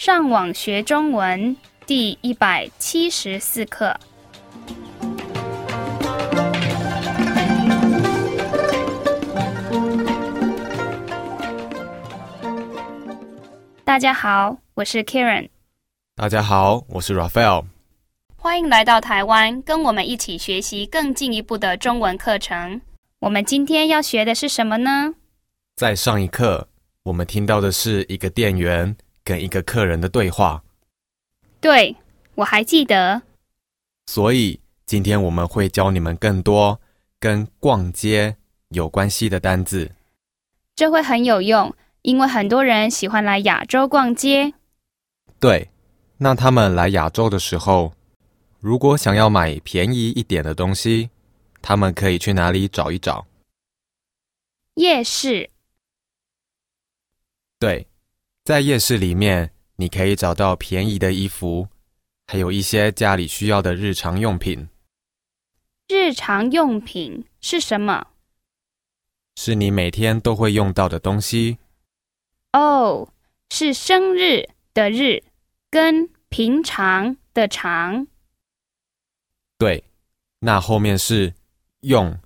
[0.00, 3.94] 上网学中文第一百七十四课。
[13.84, 15.50] 大家好，我是 Karen，
[16.16, 17.66] 大家好，我是 Raphael。
[18.36, 22.80] 欢迎来到台湾，跟我们一起学习更进一步的中文课程。
[23.18, 25.12] 我们今天要学的是什么呢？
[25.76, 26.66] 在上一课，
[27.02, 28.96] 我们听到的是一个店员
[29.30, 30.64] 跟一个客人的对话。
[31.60, 31.94] 对，
[32.34, 33.22] 我还记得。
[34.06, 36.80] 所以今天我们会教你们更多
[37.20, 38.36] 跟逛街
[38.70, 39.92] 有关系的单字。
[40.74, 41.72] 这会很有用。
[42.02, 44.54] 因为很多人喜欢来亚洲逛街。
[45.38, 45.70] 对，
[46.16, 47.92] 那他们来亚洲的时候，
[48.58, 51.10] 如果想要买便宜一点的东西，
[51.60, 53.26] 他们可以去哪里找一找？
[54.74, 55.50] 夜市。
[57.58, 57.86] 对，
[58.42, 61.68] 在夜市里面，你可以找到便宜的衣服，
[62.26, 64.68] 还有一些家里需要的日常用品。
[65.88, 68.08] 日常用品是什么？
[69.36, 71.58] 是你每天都会用到的东西。
[72.52, 73.08] 哦，
[73.50, 75.22] 是生日的日
[75.70, 78.06] 跟平常的常。
[79.58, 79.84] 对，
[80.38, 81.34] 那后面是
[81.80, 82.18] 用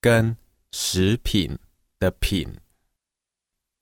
[0.00, 0.36] 跟
[0.72, 1.58] 食品
[1.98, 2.48] 的品。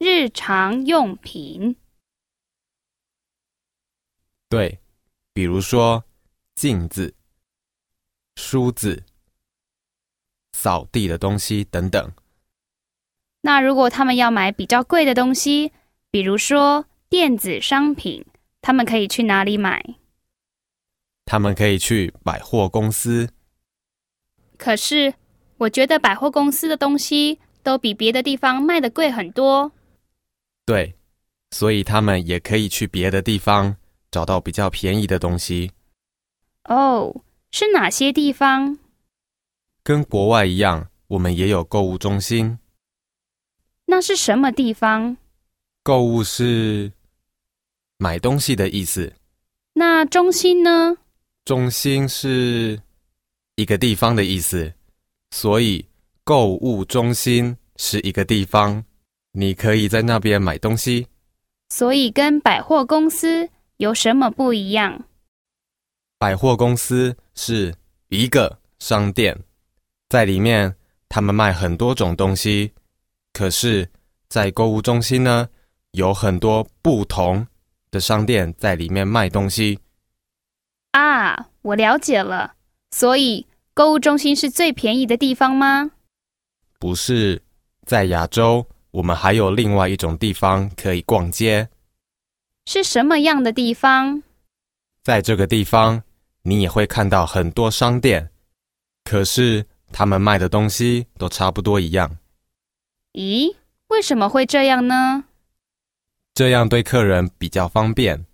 [0.02, 1.76] 日常用品。
[4.48, 4.80] 对，
[5.34, 6.04] 比如说
[6.54, 7.14] 镜子、
[8.34, 9.04] 梳子、
[10.52, 12.12] 扫地的东西等等。
[13.42, 15.72] 那如果他们要买比较贵的东西，
[16.10, 18.24] 比如说电子商品，
[18.62, 19.96] 他们可以去哪里买？
[21.26, 23.28] 他们可以去百货公司。
[24.56, 25.12] 可是
[25.58, 29.72] 我觉得百货公司的东西都比别的地方卖的贵很多。
[30.70, 30.94] 对，
[31.50, 33.74] 所以他们也可以去别的地方
[34.08, 35.72] 找到比较便宜的东西。
[36.68, 38.78] 哦，是哪些地方？
[39.82, 42.56] 跟国外一样，我们也有购物中心。
[43.86, 45.16] 那是什么地方？
[45.82, 46.92] 购物是
[47.96, 49.12] 买东西的意思。
[49.72, 50.98] 那中心呢？
[51.44, 52.80] 中心是
[53.56, 54.72] 一个地方的意思，
[55.32, 55.84] 所以
[56.22, 58.84] 购物中心是一个地方，
[59.32, 61.06] 你可以在那边买东西。
[61.68, 65.04] 所以跟百货公司有什么不一样？
[66.18, 67.74] 百货公司是
[68.08, 69.38] 一个商店，
[70.08, 70.74] 在里面
[71.08, 72.72] 他们卖很多种东西。
[73.32, 73.88] 可是，
[74.28, 75.48] 在购物中心呢，
[75.92, 77.46] 有很多不同
[77.90, 79.78] 的商店在里面卖东西。
[80.90, 82.54] 啊，我了解了。
[82.90, 85.92] 所以，购物中心是最便宜的地方吗？
[86.80, 87.40] 不是，
[87.86, 91.68] 在亚洲，我们还有另外一种地方可以逛街。
[92.66, 94.22] 是什么样的地方？
[95.02, 96.02] 在这个地方，
[96.42, 98.30] 你也会看到很多商店，
[99.04, 102.18] 可是他们卖的东西都差不多一样。
[103.12, 103.56] 咦，
[103.88, 105.24] 为什么会这样呢？
[106.34, 108.24] 这样对客人比较方便，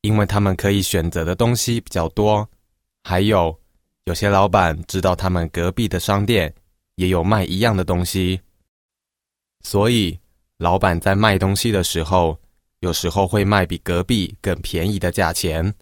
[0.00, 2.48] 因为他们可以选择的东西比较多。
[3.04, 3.58] 还有，
[4.04, 6.54] 有些老板知道他们隔壁的商店
[6.94, 8.40] 也有卖一样的东西，
[9.62, 10.18] 所以
[10.58, 12.38] 老板在卖东西的时候，
[12.80, 15.74] 有时候会卖比隔壁更便宜的价钱。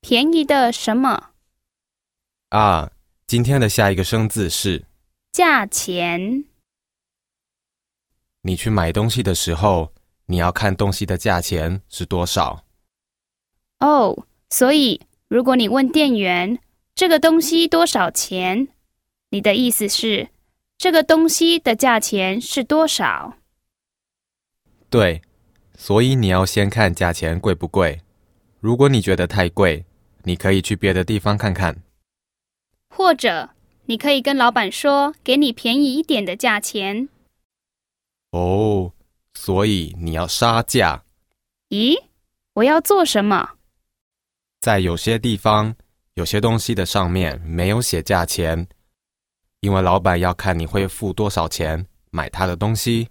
[0.00, 1.30] 便宜的什么？
[2.50, 2.92] 啊，
[3.26, 4.84] 今天的下一个生字是
[5.32, 6.44] 价钱。
[8.42, 9.92] 你去买东西的时候，
[10.26, 12.64] 你要看东西的价钱是多少。
[13.80, 16.58] 哦，所以如果你问店员
[16.94, 18.68] 这个东西多少钱，
[19.30, 20.28] 你的意思是
[20.78, 23.36] 这个东西的价钱是多少？
[24.90, 25.22] 对，
[25.76, 28.00] 所以你要先看价钱贵不贵。
[28.60, 29.84] 如果你觉得太贵，
[30.24, 31.82] 你可以去别的地方看看。
[32.88, 33.50] 或者
[33.86, 37.08] 你可以跟老板说，给你便宜一点的价钱。
[38.32, 38.92] 哦，
[39.34, 41.04] 所以你要杀价？
[41.70, 41.96] 咦，
[42.54, 43.50] 我要做什么？
[44.60, 45.74] 在有些地方，
[46.14, 48.66] 有些东西的上面没有写价钱，
[49.60, 53.08] 因为老板要看你会付多少钱买他的东西。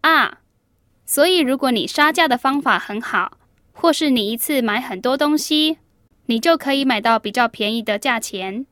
[0.00, 0.40] 啊，
[1.04, 3.38] 所以如果你杀价的方法很好，
[3.72, 5.78] 或是你一次买很多东西，
[6.26, 8.66] 你就可以买到比较便宜的价钱。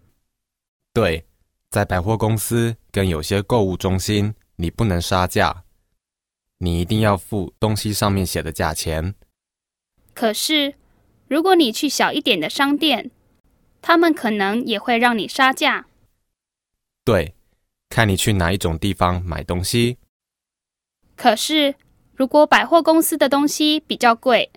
[0.93, 1.25] 对，
[1.71, 4.35] 在百货公司跟有些购物中心。
[4.57, 5.65] 你不能杀价，
[6.59, 9.17] 你一定要付东西上面写的价钱。
[10.15, 10.77] 可是，
[11.27, 13.11] 如果你去小一点的商店，
[13.83, 15.87] 他们可能也会让你杀价。
[17.05, 17.35] 对，
[17.91, 19.99] 看你去哪一种地方买东西。
[21.15, 21.75] 可是，
[22.15, 24.51] 如果百货公司的东西比较贵，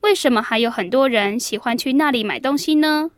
[0.00, 3.10] 为什么还有很多人喜欢去那里买东西呢？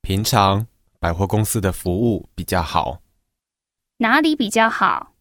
[0.00, 0.66] 平常
[0.98, 3.00] 百货公司的服务比较好，
[3.98, 5.12] 哪里比较好？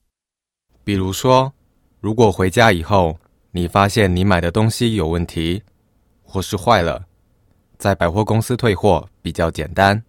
[0.83, 1.53] 比如说，
[1.99, 3.19] 如果回家以后
[3.51, 5.61] 你发现你买的东西有问题，
[6.23, 7.05] 或是坏了，
[7.77, 10.03] 在百货公司退货比较简单。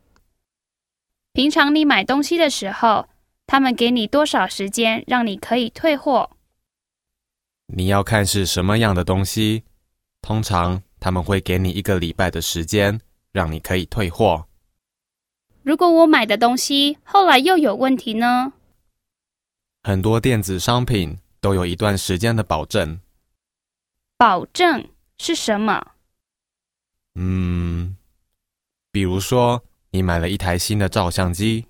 [1.34, 3.08] 平常你买东西的时候，
[3.46, 6.31] 他们给你多少时间让你可以退货？
[7.69, 9.64] 你要看是什么样的东西，
[10.20, 13.00] 通常他们会给你一个礼拜的时间，
[13.32, 14.46] 让你可以退货。
[15.62, 18.52] 如果我买的东西后来又有问题呢？
[19.84, 23.00] 很多电子商品都有一段时间的保证。
[24.19, 24.87] 保证
[25.17, 25.93] 是什么？
[27.14, 27.96] 嗯，
[28.90, 29.64] 比如说
[29.94, 31.67] 你买了一台新的照相机，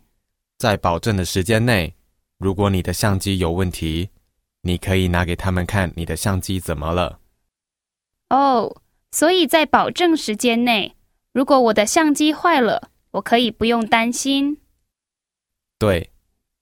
[0.56, 1.92] 在保证的时间内，
[2.38, 4.10] 如果你的相机有问题，
[4.60, 7.18] 你可以拿给他们看你的相机怎么了。
[8.30, 8.80] 哦，
[9.10, 10.94] 所以在保证时间内，
[11.32, 14.56] 如果我的相机坏了，我可以不用担心。
[15.76, 16.12] 对，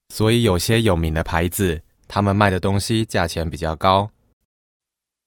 [0.09, 4.11] 所以有些有名的牌子，他们卖的东西价钱比较高，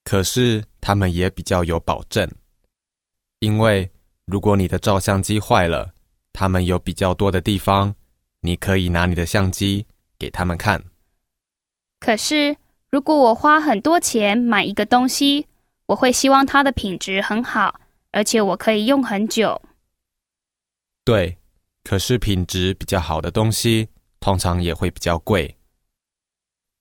[0.04, 2.28] 可是他们也比较有保证。
[3.38, 3.92] 因为
[4.26, 5.93] 如果你的照相机坏了，
[6.34, 7.96] 他们有比较多的地方，
[8.42, 9.86] 你可以拿你的相机
[10.20, 10.84] 给他们看。
[12.00, 12.58] 可是
[12.90, 15.48] 如果我花很多钱买一个东西，
[15.86, 17.80] 我会希望它的品质很好，
[18.12, 19.62] 而且我可以用很久。
[21.06, 21.38] 对，
[21.84, 23.90] 可是品质比较好的东西，
[24.20, 25.58] 通常也会比较贵。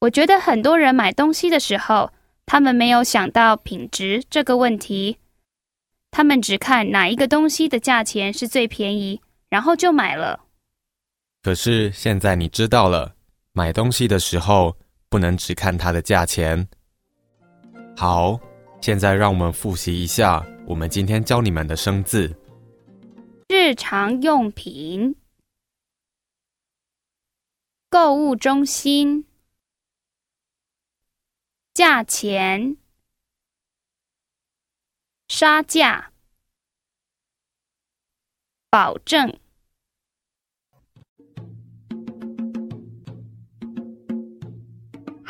[0.01, 2.13] 我觉得很多人买东西的时候，
[2.47, 5.19] 他们没有想到品质这个问题，
[6.11, 9.21] 他们只看哪一个东西的价钱是最便宜，
[9.53, 10.47] 然后就买了。
[11.43, 13.15] 可是现在你知道了，
[13.53, 14.75] 买东西的时候
[15.11, 16.67] 不能只看它的价钱。
[17.95, 18.41] 好，
[18.81, 22.35] 现在让我们复习一下我们今天教你们的生字。
[23.47, 25.15] 日常用品、
[27.91, 29.27] 购物中心、
[31.75, 32.79] 价钱、
[35.29, 36.11] 杀价、
[38.71, 39.39] 保证。